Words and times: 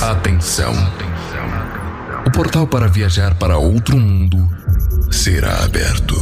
Atenção. 0.00 0.72
O 2.24 2.30
portal 2.30 2.68
para 2.68 2.86
viajar 2.86 3.36
para 3.36 3.58
outro 3.58 3.98
mundo 3.98 4.38
será 5.10 5.64
aberto. 5.64 6.14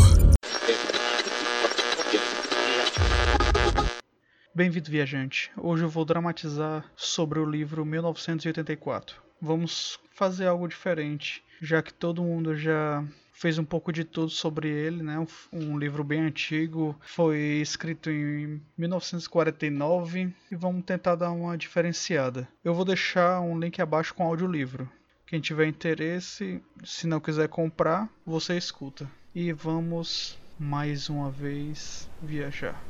Bem-vindo, 4.54 4.90
viajante. 4.90 5.50
Hoje 5.58 5.84
eu 5.84 5.90
vou 5.90 6.06
dramatizar 6.06 6.86
sobre 6.96 7.38
o 7.38 7.44
livro 7.44 7.84
1984. 7.84 9.16
Vamos 9.42 10.00
fazer 10.10 10.46
algo 10.46 10.66
diferente, 10.66 11.44
já 11.60 11.82
que 11.82 11.92
todo 11.92 12.22
mundo 12.22 12.56
já 12.56 13.04
fez 13.36 13.58
um 13.58 13.64
pouco 13.64 13.92
de 13.92 14.02
tudo 14.02 14.30
sobre 14.30 14.68
ele, 14.68 15.02
né? 15.02 15.18
Um, 15.18 15.26
um, 15.52 15.78
livro 15.78 16.02
bem 16.02 16.20
antigo, 16.20 16.98
foi 17.02 17.60
escrito 17.60 18.10
em 18.10 18.60
1949 18.78 20.32
e 20.50 20.56
vamos 20.56 20.84
tentar 20.84 21.16
dar 21.16 21.30
uma 21.30 21.56
diferenciada. 21.56 22.48
Eu 22.64 22.74
vou 22.74 22.84
deixar 22.84 23.40
um 23.40 23.58
link 23.58 23.80
abaixo 23.80 24.14
com 24.14 24.24
o 24.24 24.28
audiolivro. 24.28 24.88
Quem 25.26 25.40
tiver 25.40 25.66
interesse, 25.66 26.62
se 26.82 27.06
não 27.06 27.20
quiser 27.20 27.48
comprar, 27.48 28.08
você 28.24 28.56
escuta. 28.56 29.10
E 29.34 29.52
vamos 29.52 30.38
mais 30.58 31.10
uma 31.10 31.30
vez 31.30 32.08
viajar. 32.22 32.80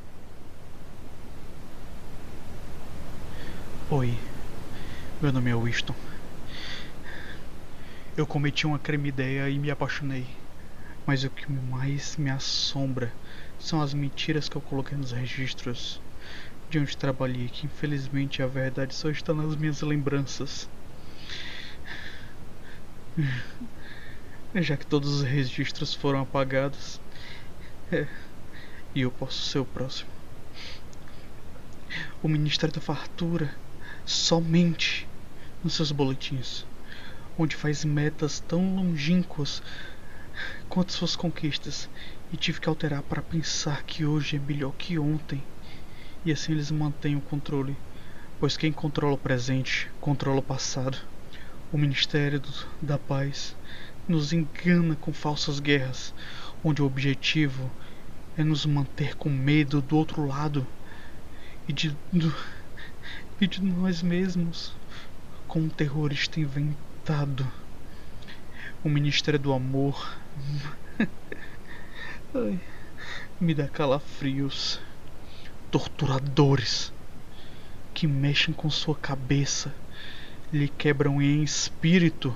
Oi, 3.89 4.13
meu 5.21 5.33
nome 5.33 5.49
é 5.49 5.55
Winston. 5.55 6.06
Eu 8.17 8.25
cometi 8.25 8.65
uma 8.65 8.79
creme 8.79 9.09
ideia 9.09 9.47
e 9.47 9.59
me 9.59 9.69
apaixonei. 9.69 10.25
Mas 11.05 11.23
o 11.23 11.29
que 11.29 11.51
mais 11.51 12.17
me 12.17 12.31
assombra 12.31 13.13
são 13.59 13.79
as 13.79 13.93
mentiras 13.93 14.49
que 14.49 14.55
eu 14.55 14.61
coloquei 14.61 14.97
nos 14.97 15.11
registros 15.11 16.01
de 16.67 16.79
onde 16.79 16.97
trabalhei, 16.97 17.47
que 17.47 17.67
infelizmente 17.67 18.41
a 18.41 18.47
verdade 18.47 18.95
só 18.95 19.11
está 19.11 19.35
nas 19.35 19.55
minhas 19.55 19.83
lembranças. 19.83 20.67
Já 24.55 24.75
que 24.75 24.87
todos 24.87 25.17
os 25.17 25.21
registros 25.21 25.93
foram 25.93 26.21
apagados, 26.21 26.99
é, 27.91 28.07
e 28.95 29.01
eu 29.01 29.11
posso 29.11 29.43
ser 29.43 29.59
o 29.59 29.65
próximo. 29.65 30.09
O 32.23 32.27
Ministério 32.27 32.73
da 32.73 32.81
Fartura 32.81 33.53
somente 34.07 35.07
nos 35.63 35.75
seus 35.75 35.91
boletins 35.91 36.65
onde 37.39 37.55
faz 37.55 37.85
metas 37.85 38.39
tão 38.39 38.75
longínquas 38.75 39.61
quanto 40.67 40.91
suas 40.91 41.15
conquistas, 41.15 41.89
e 42.31 42.37
tive 42.37 42.59
que 42.59 42.67
alterar 42.67 43.03
para 43.03 43.21
pensar 43.21 43.83
que 43.83 44.05
hoje 44.05 44.35
é 44.35 44.39
melhor 44.39 44.73
que 44.73 44.97
ontem. 44.97 45.43
E 46.25 46.31
assim 46.31 46.51
eles 46.51 46.71
mantêm 46.71 47.15
o 47.15 47.21
controle, 47.21 47.75
pois 48.39 48.57
quem 48.57 48.71
controla 48.71 49.13
o 49.13 49.17
presente 49.17 49.89
controla 50.01 50.39
o 50.39 50.43
passado. 50.43 50.97
O 51.71 51.77
Ministério 51.77 52.41
da 52.81 52.97
Paz 52.97 53.55
nos 54.07 54.33
engana 54.33 54.95
com 54.95 55.13
falsas 55.13 55.59
guerras, 55.59 56.13
onde 56.63 56.81
o 56.81 56.85
objetivo 56.85 57.69
é 58.37 58.43
nos 58.43 58.65
manter 58.65 59.15
com 59.15 59.29
medo 59.29 59.81
do 59.81 59.95
outro 59.97 60.25
lado 60.25 60.65
e 61.67 61.73
de, 61.73 61.95
do, 62.11 62.33
e 63.39 63.47
de 63.47 63.61
nós 63.61 64.01
mesmos, 64.01 64.73
como 65.47 65.65
um 65.65 65.69
terrorista 65.69 66.39
inventado 66.39 66.87
O 68.83 68.89
Ministério 68.89 69.39
do 69.39 69.53
Amor. 69.53 70.17
Ai, 72.35 72.59
me 73.39 73.53
dá 73.53 73.65
calafrios. 73.65 74.81
Torturadores 75.71 76.91
que 77.93 78.05
mexem 78.05 78.53
com 78.53 78.69
sua 78.69 78.93
cabeça, 78.93 79.73
lhe 80.51 80.67
quebram 80.67 81.21
em 81.21 81.43
espírito 81.43 82.35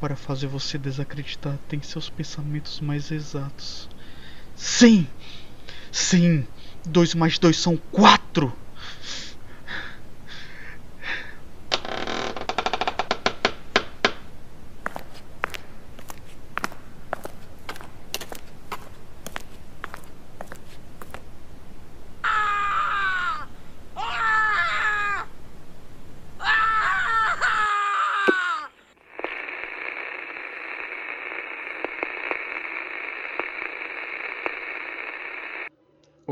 para 0.00 0.16
fazer 0.16 0.48
você 0.48 0.76
desacreditar 0.76 1.56
tem 1.68 1.80
seus 1.80 2.10
pensamentos 2.10 2.80
mais 2.80 3.12
exatos. 3.12 3.88
Sim! 4.56 5.06
Sim! 5.92 6.44
Dois 6.84 7.14
mais 7.14 7.38
dois 7.38 7.56
são 7.56 7.76
quatro! 7.76 8.52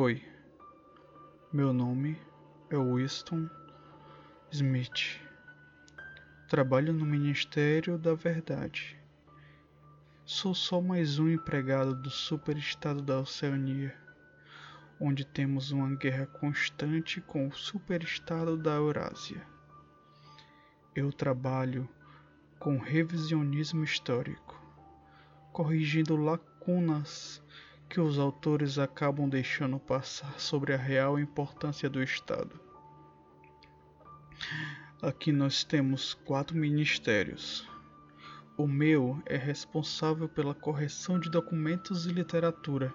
Oi, 0.03 0.23
meu 1.53 1.75
nome 1.75 2.19
é 2.71 2.77
Winston 2.79 3.51
Smith. 4.51 5.21
Trabalho 6.49 6.95
no 6.95 7.05
Ministério 7.05 7.99
da 7.99 8.15
Verdade. 8.15 8.99
Sou 10.25 10.55
só 10.55 10.81
mais 10.81 11.19
um 11.19 11.29
empregado 11.29 11.95
do 11.95 12.09
superestado 12.09 13.03
da 13.03 13.21
Oceania, 13.21 13.95
onde 14.99 15.23
temos 15.23 15.71
uma 15.71 15.95
guerra 15.95 16.25
constante 16.25 17.21
com 17.21 17.47
o 17.49 17.53
superestado 17.53 18.57
da 18.57 18.77
Eurásia. 18.77 19.47
Eu 20.95 21.13
trabalho 21.13 21.87
com 22.59 22.79
revisionismo 22.79 23.85
histórico, 23.85 24.59
corrigindo 25.53 26.17
lacunas 26.17 27.43
que 27.91 28.01
os 28.01 28.21
autores 28.21 28.79
acabam 28.79 29.29
deixando 29.29 29.77
passar 29.77 30.39
sobre 30.39 30.73
a 30.73 30.77
real 30.77 31.19
importância 31.19 31.91
do 31.91 32.01
Estado. 32.01 32.59
Aqui 35.03 35.33
nós 35.33 35.65
temos 35.65 36.15
quatro 36.15 36.57
ministérios. 36.57 37.69
O 38.57 38.65
meu 38.69 39.21
é 39.27 39.37
responsável 39.37 40.29
pela 40.29 40.55
correção 40.55 41.19
de 41.19 41.29
documentos 41.29 42.07
e 42.07 42.13
literatura, 42.13 42.95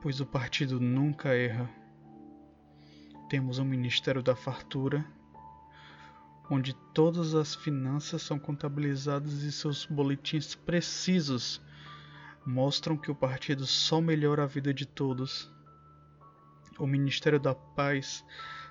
pois 0.00 0.20
o 0.20 0.26
partido 0.26 0.78
nunca 0.78 1.30
erra. 1.30 1.68
Temos 3.28 3.58
o 3.58 3.64
Ministério 3.64 4.22
da 4.22 4.36
Fartura, 4.36 5.04
onde 6.48 6.72
todas 6.94 7.34
as 7.34 7.56
finanças 7.56 8.22
são 8.22 8.38
contabilizadas 8.38 9.42
e 9.42 9.50
seus 9.50 9.86
boletins 9.86 10.54
precisos 10.54 11.60
mostram 12.46 12.96
que 12.96 13.10
o 13.10 13.14
partido 13.14 13.66
só 13.66 14.00
melhora 14.00 14.44
a 14.44 14.46
vida 14.46 14.72
de 14.72 14.86
todos. 14.86 15.50
O 16.78 16.86
Ministério 16.86 17.38
da 17.38 17.54
Paz 17.54 18.24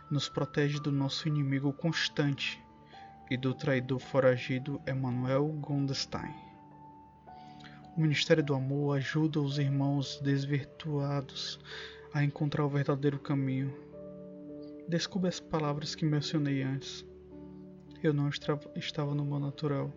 nos 0.10 0.28
protege 0.28 0.80
do 0.80 0.92
nosso 0.92 1.28
inimigo 1.28 1.72
constante 1.72 2.62
e 3.30 3.38
do 3.38 3.54
traidor 3.54 4.00
foragido 4.00 4.82
Emanuel 4.88 5.48
Gondstein. 5.62 6.34
O 7.96 8.02
Ministério 8.02 8.44
do 8.44 8.56
Amor 8.56 8.98
ajuda 8.98 9.40
os 9.40 9.60
irmãos 9.60 10.20
desvirtuados 10.22 11.60
a 12.14 12.24
encontrar 12.24 12.66
o 12.66 12.70
verdadeiro 12.70 13.20
caminho. 13.20 13.74
Descubra 14.88 15.30
as 15.30 15.40
palavras 15.40 15.94
que 15.94 16.06
mencionei 16.06 16.64
antes. 16.64 17.06
Eu 18.02 18.14
não 18.14 18.30
estava 18.30 19.14
no 19.14 19.26
meu 19.26 19.40
natural 19.40 19.94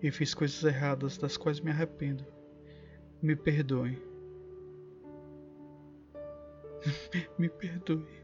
e 0.00 0.10
fiz 0.10 0.32
coisas 0.32 0.62
erradas 0.62 1.18
das 1.18 1.36
quais 1.36 1.60
me 1.60 1.70
arrependo. 1.70 2.33
Me 3.24 3.34
perdoe. 3.36 3.96
Me 7.38 7.48
perdoe. 7.48 8.23